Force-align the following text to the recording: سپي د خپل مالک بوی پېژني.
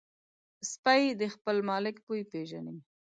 سپي 0.71 1.03
د 1.19 1.21
خپل 1.33 1.57
مالک 1.69 1.95
بوی 2.05 2.21
پېژني. 2.31 2.75